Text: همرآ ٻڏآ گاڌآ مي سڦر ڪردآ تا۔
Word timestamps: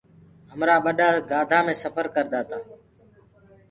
همرآ 0.51 0.75
ٻڏآ 0.85 1.09
گاڌآ 1.29 1.59
مي 1.65 1.73
سڦر 1.81 2.05
ڪردآ 2.15 2.41
تا۔ 2.49 2.57